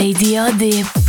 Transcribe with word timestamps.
Radio 0.00 0.50
Deep. 0.56 0.99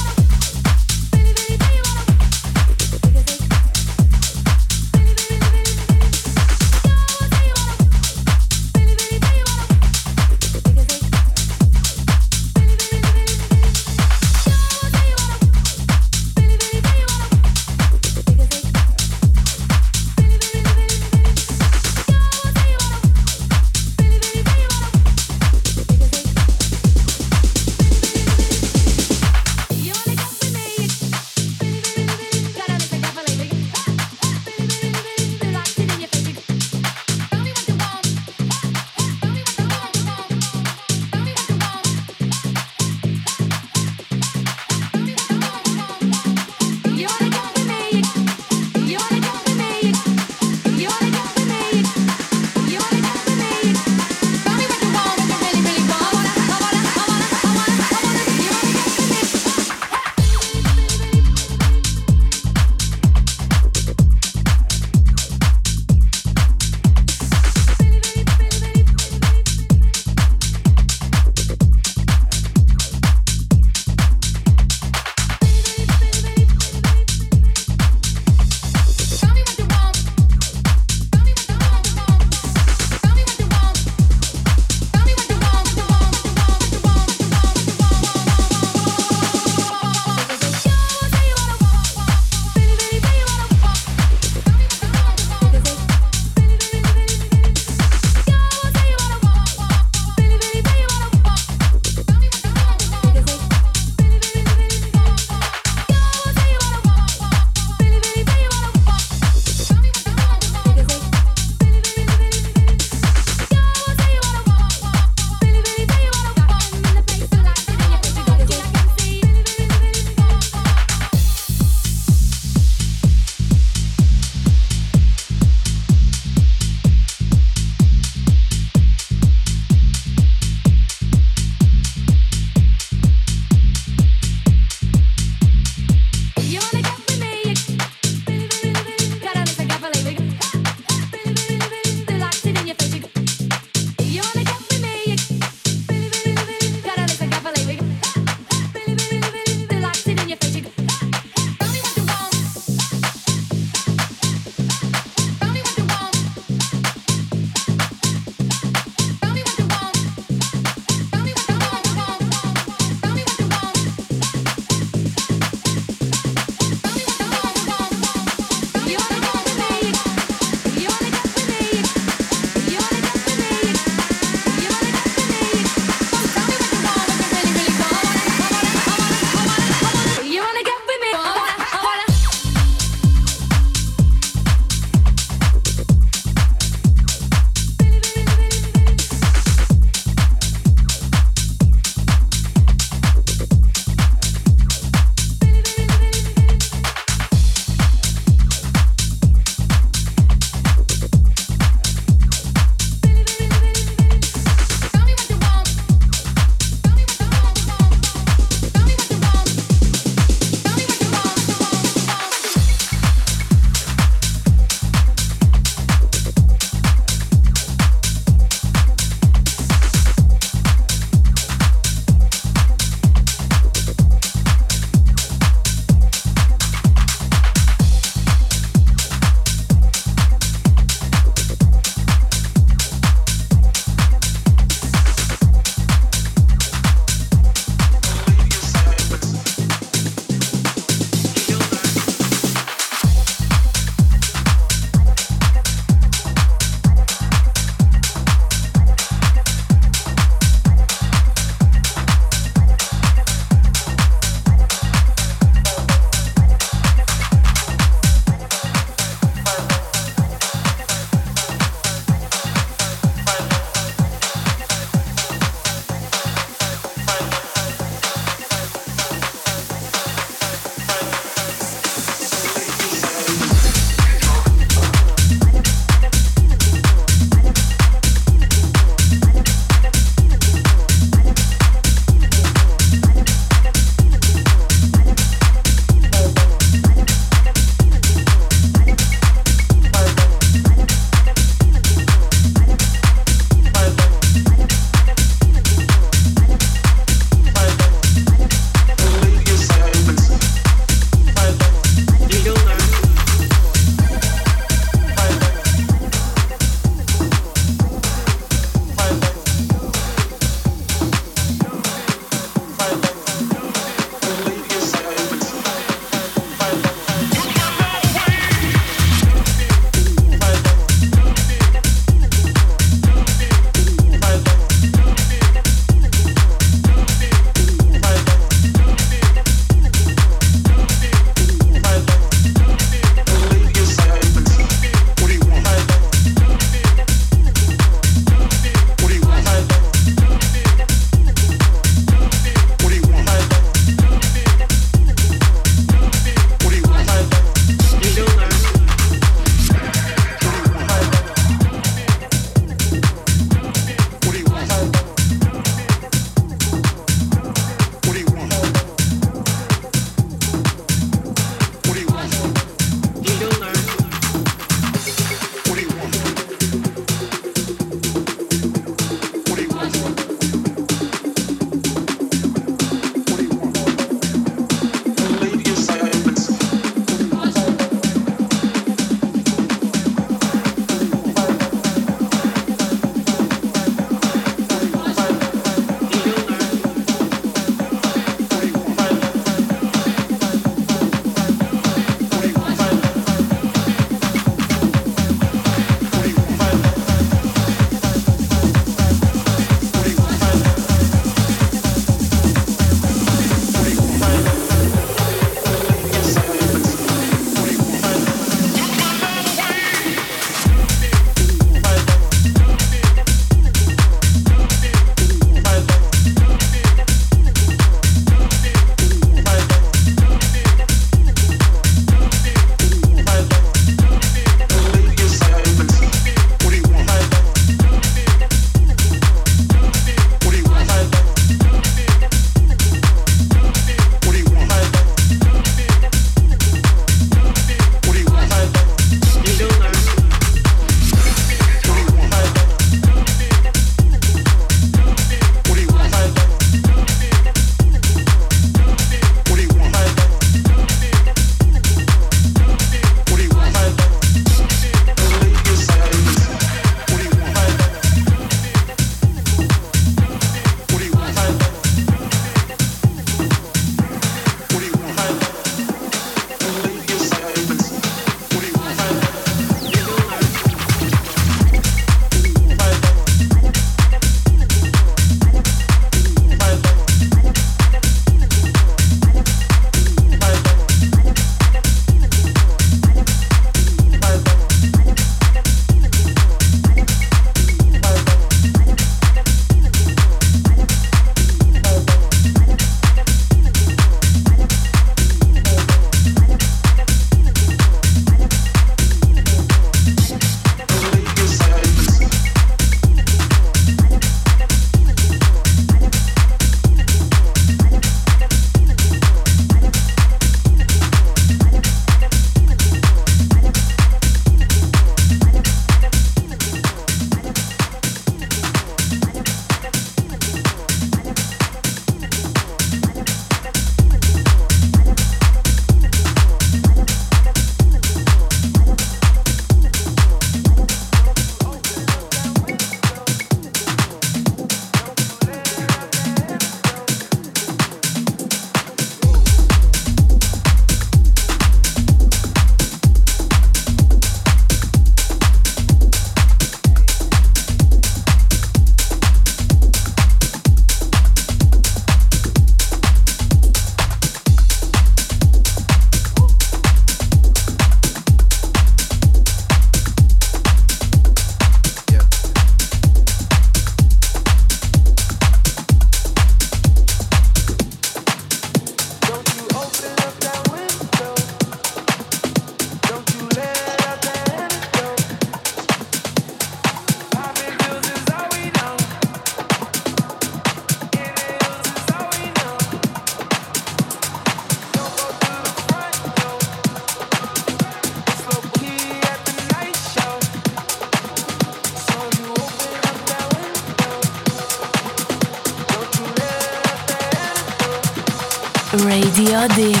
Radio 599.61 600.00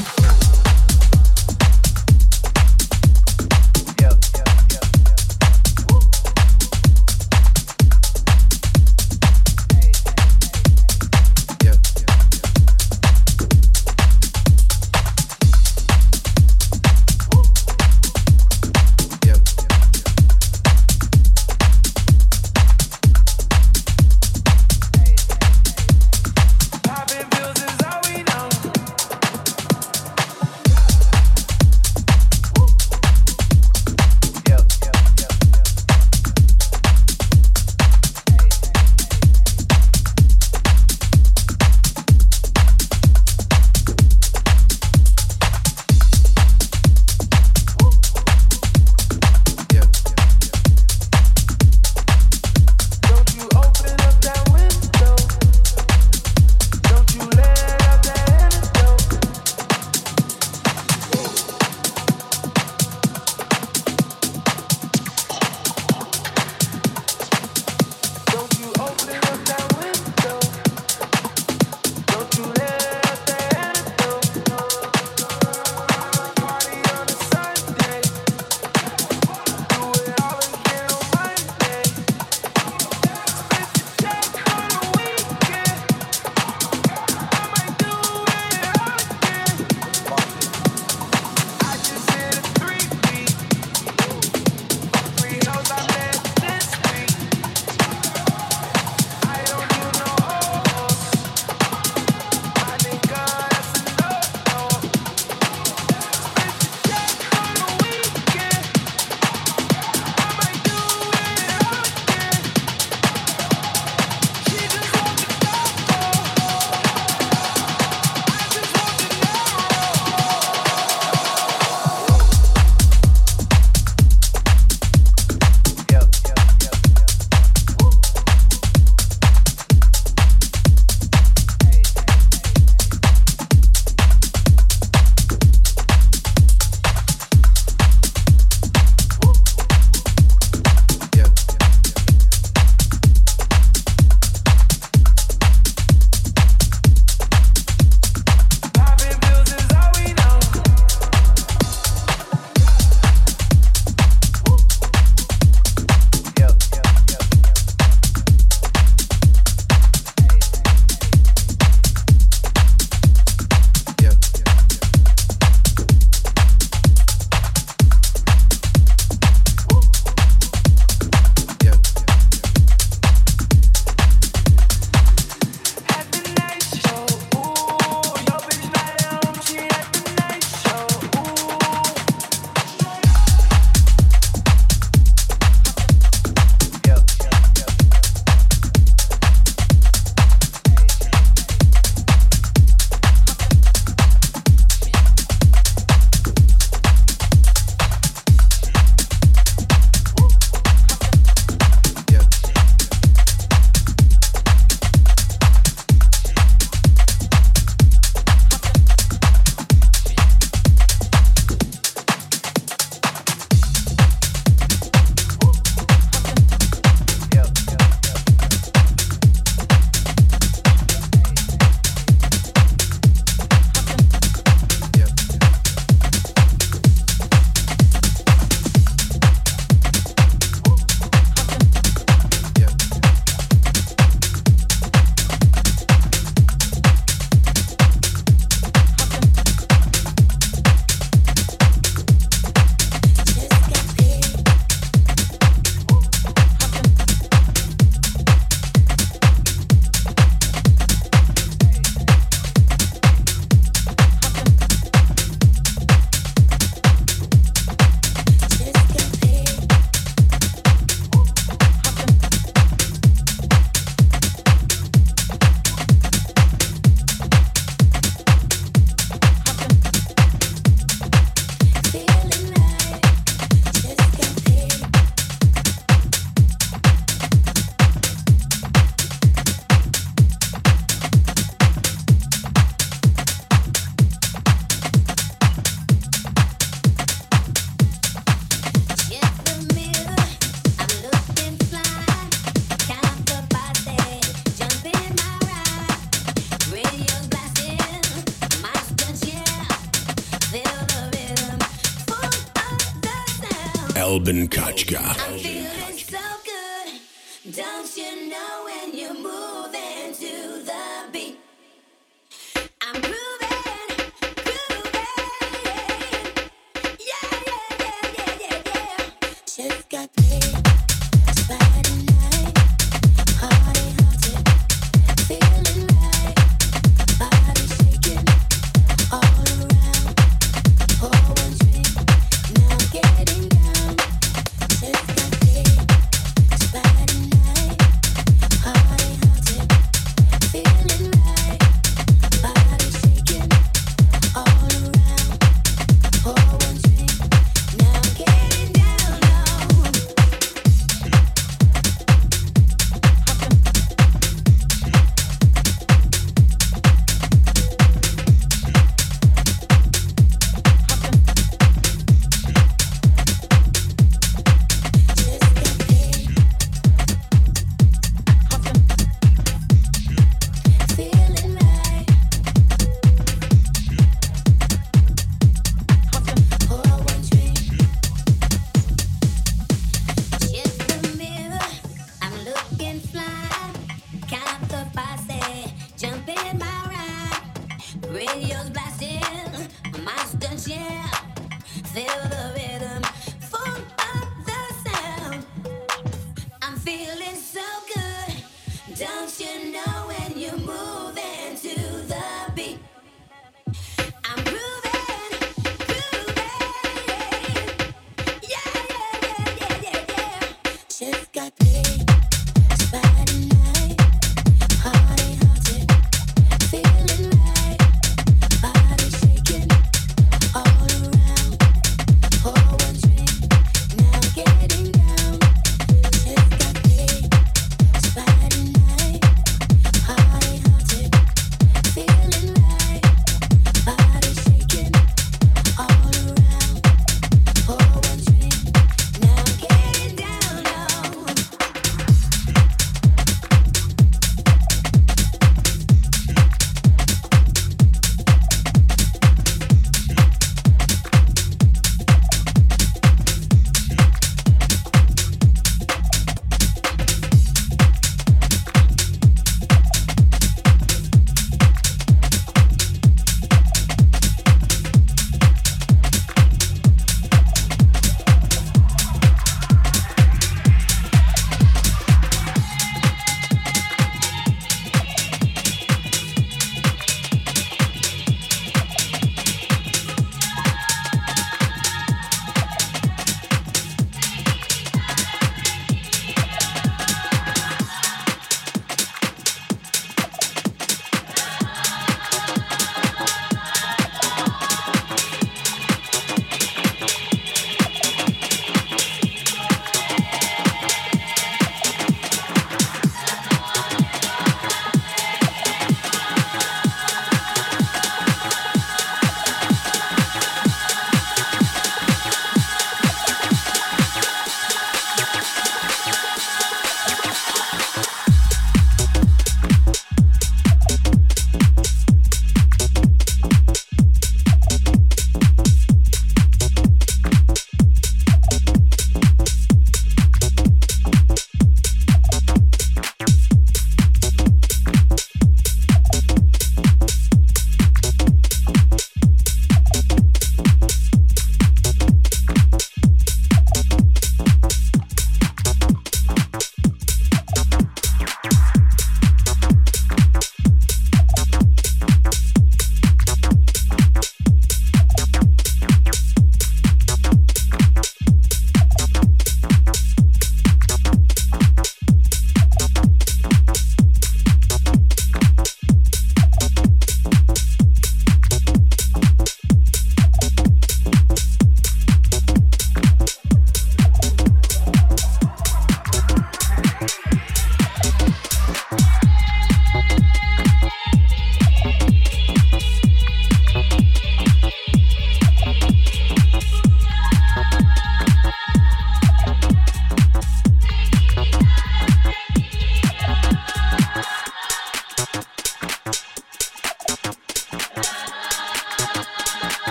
Just 319.53 319.89
got 319.89 320.09
paid. 320.15 320.70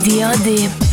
Radio 0.00 0.32
Deep. 0.42 0.89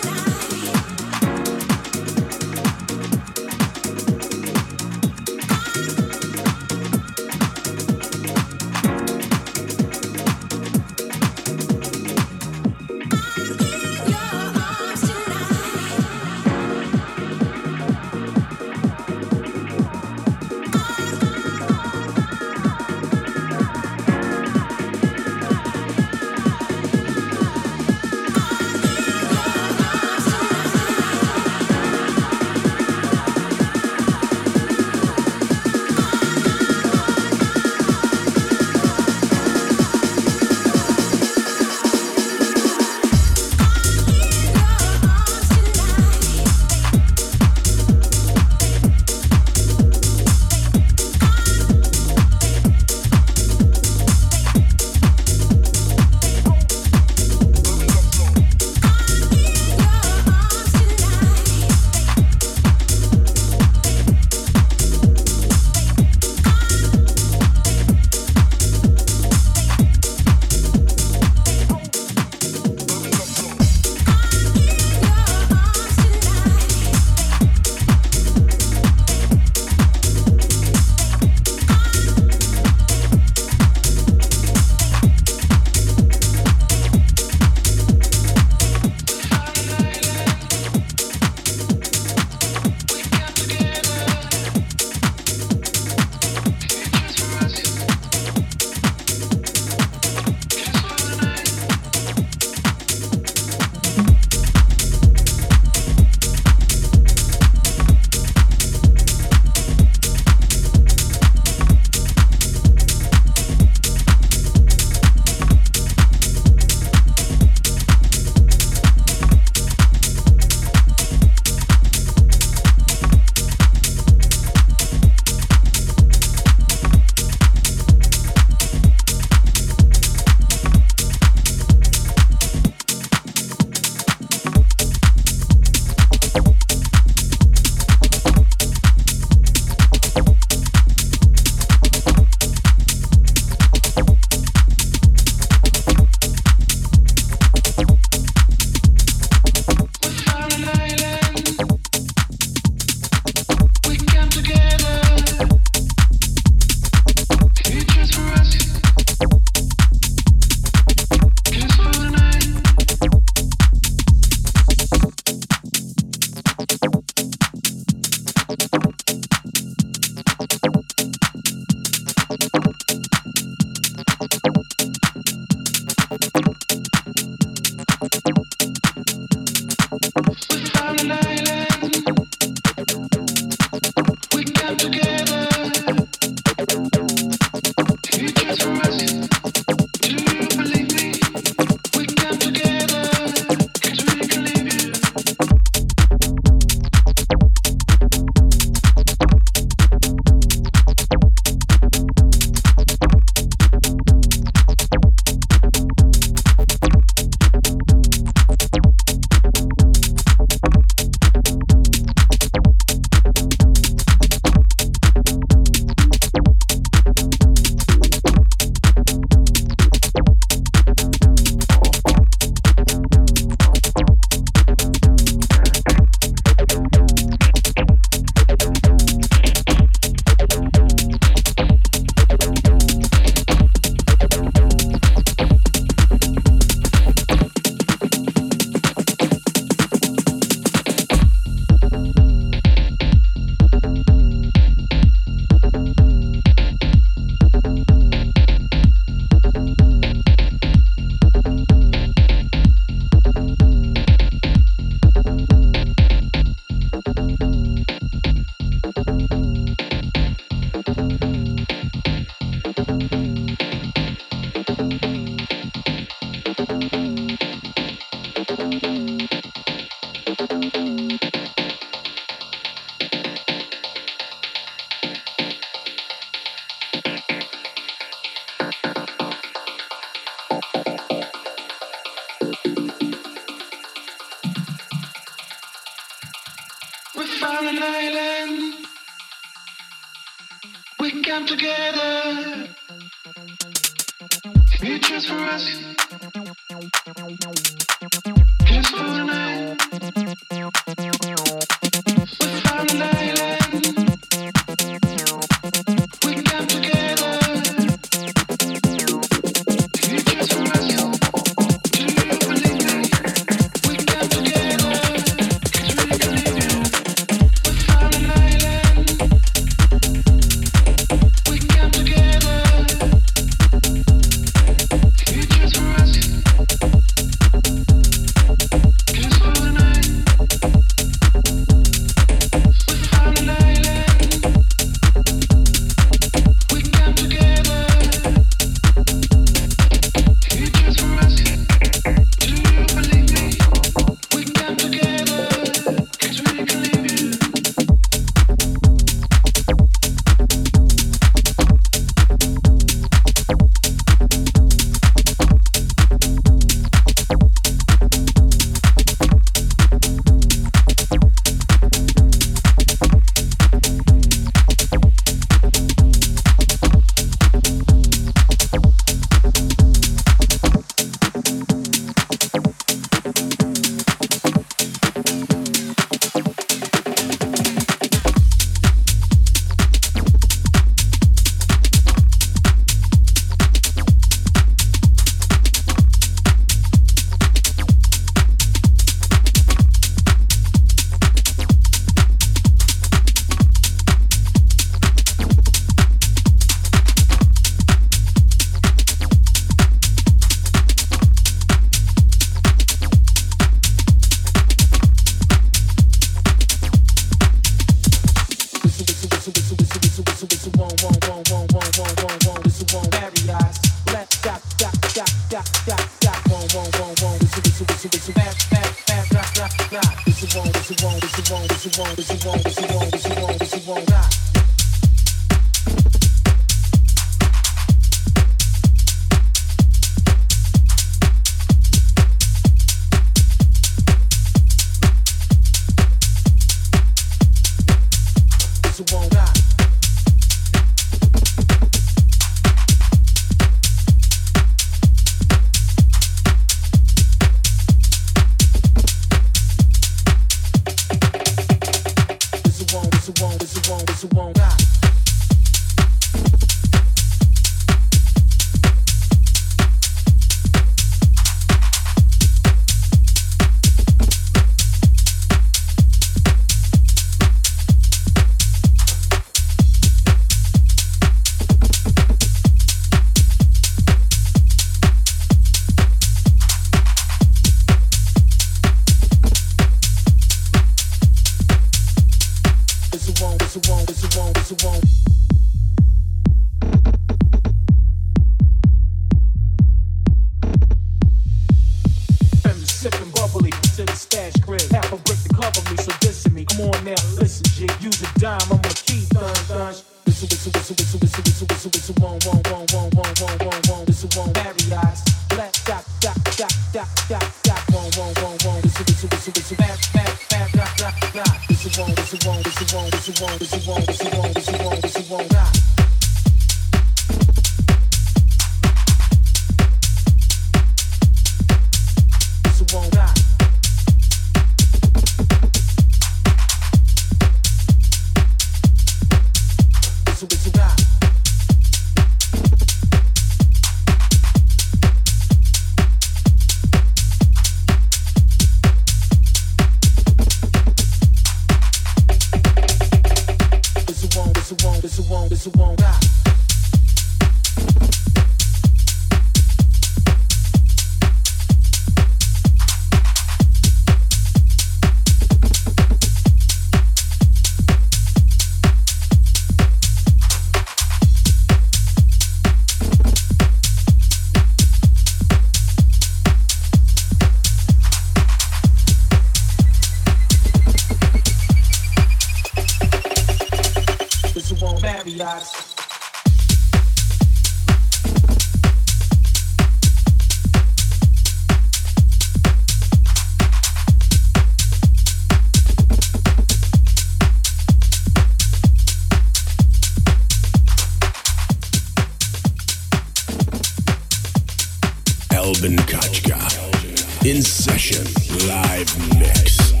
in 597.51 597.61
session 597.61 598.23
live 598.65 599.37
mix. 599.37 600.00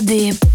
Deep. 0.00 0.45